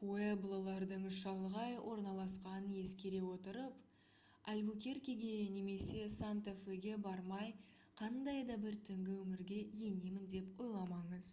пуэблолардың 0.00 1.06
шалғай 1.14 1.72
орналасқанын 1.92 2.76
ескере 2.82 3.22
отырып 3.30 3.80
альбукеркеге 4.54 5.32
немесе 5.56 6.02
санта 6.18 6.54
феге 6.62 6.94
бармай 7.08 7.50
қандай 8.02 8.44
да 8.52 8.60
бір 8.66 8.78
түнгі 8.90 9.16
өмірге 9.24 9.58
енемін 9.90 10.30
деп 10.36 10.62
ойламаңыз 10.68 11.32